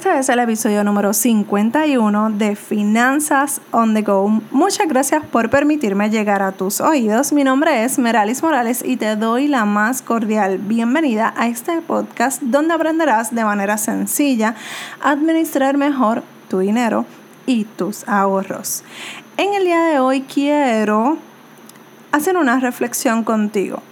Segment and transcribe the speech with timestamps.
[0.00, 4.40] Este es el episodio número 51 de Finanzas on the Go.
[4.50, 7.34] Muchas gracias por permitirme llegar a tus oídos.
[7.34, 12.40] Mi nombre es Meralis Morales y te doy la más cordial bienvenida a este podcast
[12.40, 14.54] donde aprenderás de manera sencilla
[15.02, 17.04] a administrar mejor tu dinero
[17.44, 18.84] y tus ahorros.
[19.36, 21.18] En el día de hoy quiero
[22.10, 23.82] hacer una reflexión contigo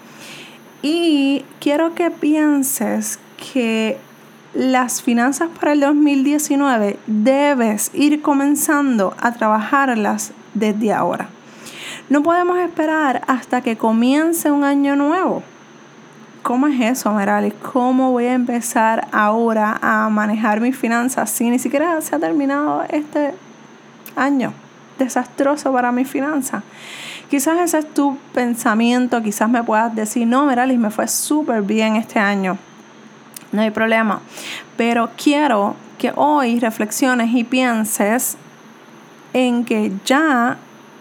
[0.81, 3.19] y quiero que pienses
[3.53, 3.99] que
[4.55, 11.29] las finanzas para el 2019 debes ir comenzando a trabajarlas desde ahora.
[12.09, 15.43] No podemos esperar hasta que comience un año nuevo.
[16.43, 17.51] ¿Cómo es eso, Merali?
[17.51, 22.85] ¿Cómo voy a empezar ahora a manejar mis finanzas si ni siquiera se ha terminado
[22.89, 23.35] este
[24.17, 24.55] año
[24.99, 26.63] desastroso para mis finanzas?
[27.29, 31.97] Quizás ese es tu pensamiento, quizás me puedas decir, no, Meralis, me fue súper bien
[31.97, 32.57] este año
[33.53, 34.21] no hay problema.
[34.77, 38.37] Pero quiero que hoy reflexiones y pienses
[39.33, 40.57] en que ya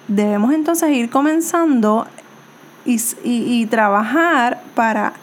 [0.08, 2.08] debemos entonces ir comenzando
[2.86, 5.14] y, trabajar para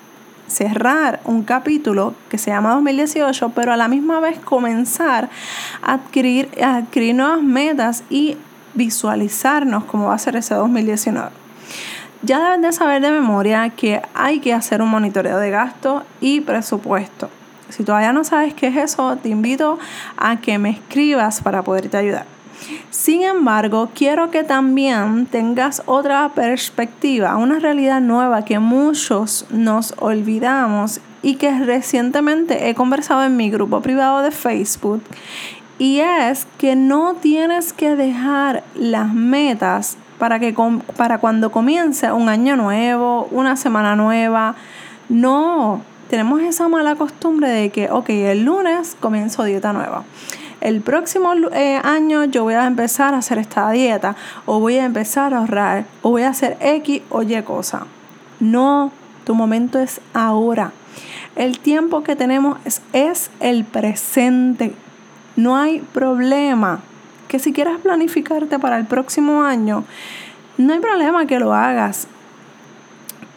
[0.46, 5.30] cerrar un capítulo que se llama 2018, pero a la misma vez comenzar
[5.82, 8.36] a adquirir, a adquirir nuevas metas y
[8.74, 11.43] visualizarnos cómo va a ser ese 2019.
[12.24, 16.40] Ya deben de saber de memoria que hay que hacer un monitoreo de gasto y
[16.40, 17.28] presupuesto.
[17.68, 19.78] Si todavía no sabes qué es eso, te invito
[20.16, 22.24] a que me escribas para poderte ayudar.
[22.88, 31.00] Sin embargo, quiero que también tengas otra perspectiva, una realidad nueva que muchos nos olvidamos
[31.20, 35.02] y que recientemente he conversado en mi grupo privado de Facebook.
[35.78, 40.54] Y es que no tienes que dejar las metas para, que,
[40.96, 44.54] para cuando comience un año nuevo, una semana nueva.
[45.10, 50.04] No, tenemos esa mala costumbre de que, ok, el lunes comienzo dieta nueva.
[50.62, 54.16] El próximo eh, año yo voy a empezar a hacer esta dieta
[54.46, 57.86] o voy a empezar a ahorrar o voy a hacer X o Y cosa.
[58.40, 58.92] No,
[59.26, 60.72] tu momento es ahora.
[61.36, 64.74] El tiempo que tenemos es, es el presente.
[65.36, 66.80] No hay problema
[67.34, 69.82] que si quieres planificarte para el próximo año,
[70.56, 72.06] no hay problema que lo hagas.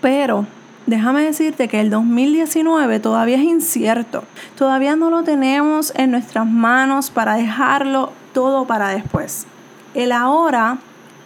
[0.01, 0.45] Pero
[0.85, 4.23] déjame decirte que el 2019 todavía es incierto.
[4.55, 9.47] Todavía no lo tenemos en nuestras manos para dejarlo todo para después.
[9.95, 10.77] El ahora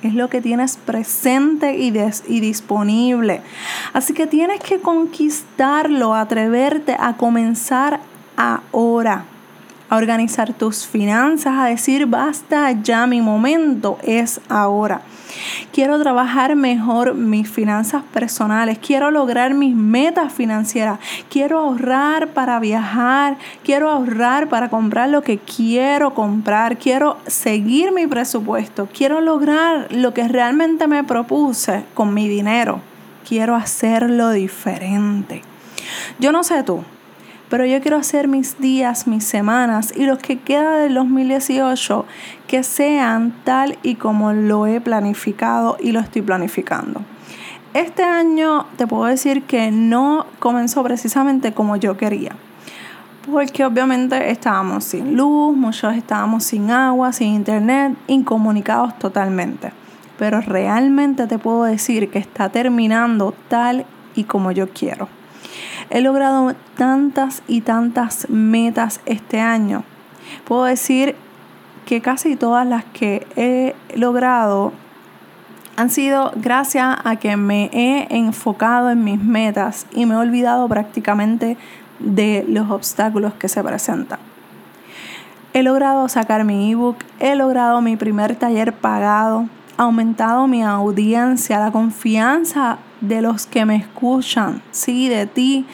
[0.01, 1.93] es lo que tienes presente y,
[2.29, 3.41] y, disponible.
[3.91, 7.99] Así que tienes que conquistarlo, atreverte a comenzar
[8.37, 9.25] ahora
[9.91, 15.01] a organizar tus finanzas, a decir, basta ya, mi momento es ahora.
[15.73, 20.97] Quiero trabajar mejor mis finanzas personales, quiero lograr mis metas financieras,
[21.29, 28.07] quiero ahorrar para viajar, quiero ahorrar para comprar lo que quiero comprar, quiero seguir mi
[28.07, 32.79] presupuesto, quiero lograr lo que realmente me propuse con mi dinero,
[33.27, 35.41] quiero hacerlo diferente.
[36.17, 36.81] Yo no sé tú,
[37.51, 42.05] pero yo quiero hacer mis días, mis semanas y los que queda del 2018
[42.47, 47.01] que sean tal y como lo he planificado y lo estoy planificando.
[47.73, 52.37] Este año te puedo decir que no comenzó precisamente como yo quería.
[53.29, 59.73] Porque obviamente estábamos sin luz, muchos estábamos sin agua, sin internet, incomunicados totalmente.
[60.17, 63.85] Pero realmente te puedo decir que está terminando tal
[64.15, 65.20] y como yo quiero.
[65.91, 69.83] He logrado tantas y tantas metas este año.
[70.45, 71.15] Puedo decir
[71.85, 74.71] que casi todas las que he logrado
[75.75, 80.69] han sido gracias a que me he enfocado en mis metas y me he olvidado
[80.69, 81.57] prácticamente
[81.99, 84.19] de los obstáculos que se presentan.
[85.51, 91.71] He logrado sacar mi ebook, he logrado mi primer taller pagado, aumentado mi audiencia, la
[91.71, 95.65] confianza de los que me escuchan, sí, de ti,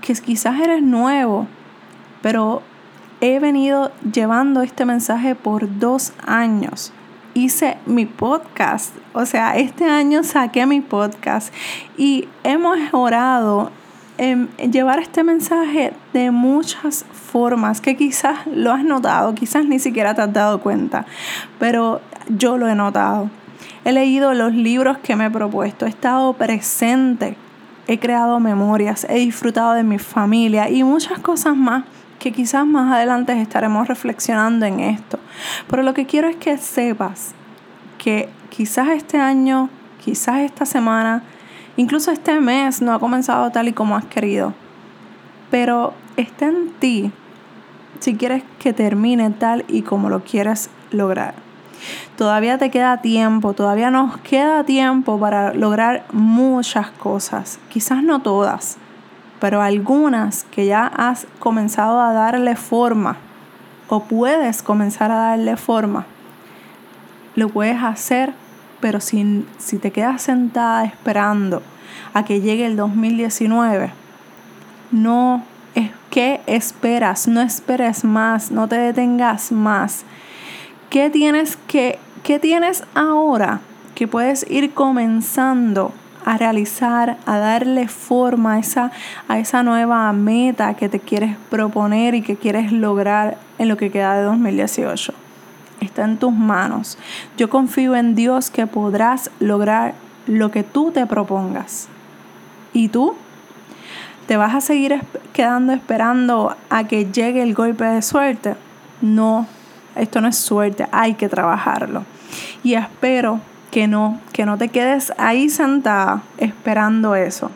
[0.00, 1.46] que quizás eres nuevo,
[2.22, 2.62] pero
[3.20, 6.92] he venido llevando este mensaje por dos años.
[7.34, 11.54] Hice mi podcast, o sea, este año saqué mi podcast
[11.96, 13.70] y hemos orado
[14.18, 20.14] en llevar este mensaje de muchas formas que quizás lo has notado, quizás ni siquiera
[20.14, 21.06] te has dado cuenta,
[21.58, 23.30] pero yo lo he notado.
[23.84, 27.36] He leído los libros que me he propuesto, he estado presente,
[27.88, 31.84] he creado memorias, he disfrutado de mi familia y muchas cosas más
[32.20, 35.18] que quizás más adelante estaremos reflexionando en esto.
[35.68, 37.34] Pero lo que quiero es que sepas
[37.98, 39.68] que quizás este año,
[40.04, 41.24] quizás esta semana,
[41.76, 44.54] incluso este mes no ha comenzado tal y como has querido.
[45.50, 47.10] Pero está en ti
[47.98, 51.34] si quieres que termine tal y como lo quieres lograr.
[52.16, 58.76] Todavía te queda tiempo, todavía nos queda tiempo para lograr muchas cosas, quizás no todas,
[59.40, 63.16] pero algunas que ya has comenzado a darle forma
[63.88, 66.06] o puedes comenzar a darle forma.
[67.34, 68.34] Lo puedes hacer,
[68.80, 71.62] pero si, si te quedas sentada esperando
[72.14, 73.90] a que llegue el 2019,
[74.92, 75.42] no
[76.12, 80.04] que esperas, no esperes más, no te detengas más.
[80.92, 83.60] ¿Qué tienes que qué tienes ahora
[83.94, 85.90] que puedes ir comenzando
[86.26, 88.92] a realizar, a darle forma a esa,
[89.26, 93.90] a esa nueva meta que te quieres proponer y que quieres lograr en lo que
[93.90, 95.14] queda de 2018?
[95.80, 96.98] Está en tus manos.
[97.38, 99.94] Yo confío en Dios que podrás lograr
[100.26, 101.88] lo que tú te propongas.
[102.74, 103.14] ¿Y tú?
[104.26, 105.00] ¿Te vas a seguir
[105.32, 108.56] quedando esperando a que llegue el golpe de suerte?
[109.00, 109.46] No,
[109.96, 112.04] esto no es suerte, hay que trabajarlo.
[112.62, 113.40] Y espero
[113.70, 117.50] que no, que no te quedes ahí sentada esperando eso.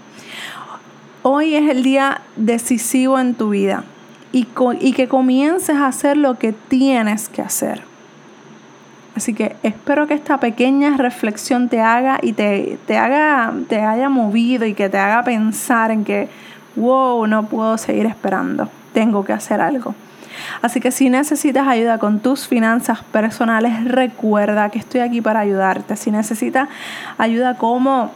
[1.22, 3.84] Hoy es el día decisivo en tu vida
[4.32, 4.46] y,
[4.80, 7.82] y que comiences a hacer lo que tienes que hacer.
[9.16, 14.10] Así que espero que esta pequeña reflexión te haga y te, te, haga, te haya
[14.10, 16.28] movido y que te haga pensar en que,
[16.76, 19.94] wow, no puedo seguir esperando, tengo que hacer algo.
[20.62, 25.96] Así que si necesitas ayuda con tus finanzas personales, recuerda que estoy aquí para ayudarte.
[25.96, 26.68] Si necesitas
[27.18, 28.10] ayuda como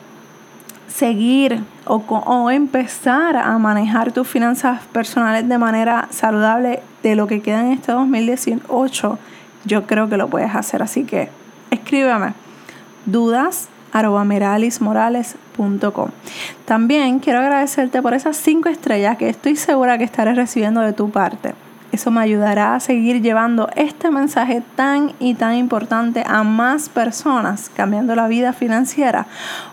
[0.89, 7.41] seguir o, o, empezar a manejar tus finanzas personales de manera saludable de lo que
[7.41, 9.19] queda en este 2018,
[9.65, 10.83] yo creo que lo puedes hacer.
[10.83, 11.29] Así que
[11.71, 12.35] escríbeme
[13.07, 13.69] dudas
[16.65, 21.11] También quiero agradecerte por esas cinco estrellas que estoy segura que estaré recibiendo de tu
[21.11, 21.55] parte.
[21.93, 27.71] Eso me ayudará a seguir llevando este mensaje tan y tan importante a más personas,
[27.75, 29.27] cambiando la vida financiera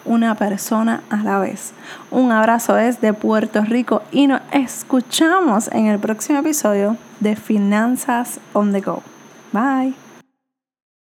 [0.04, 1.74] una persona a la vez.
[2.10, 8.72] Un abrazo desde Puerto Rico y nos escuchamos en el próximo episodio de Finanzas on
[8.72, 9.04] the Go.
[9.52, 10.06] Bye.